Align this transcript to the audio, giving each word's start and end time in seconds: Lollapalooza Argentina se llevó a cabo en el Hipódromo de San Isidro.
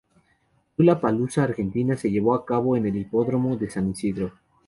Lollapalooza 0.79 1.43
Argentina 1.43 1.95
se 1.95 2.09
llevó 2.09 2.33
a 2.33 2.43
cabo 2.43 2.75
en 2.75 2.87
el 2.87 2.95
Hipódromo 2.97 3.55
de 3.55 3.69
San 3.69 3.87
Isidro. 3.91 4.33